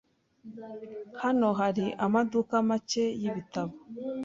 [1.21, 3.73] Hano hari amaduka make yibitabo.